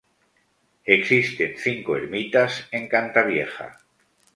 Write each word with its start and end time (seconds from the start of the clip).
Existen 0.95 1.57
cinco 1.59 1.95
ermitas 1.95 2.67
en 2.71 2.87
Cantavieja. 2.89 3.77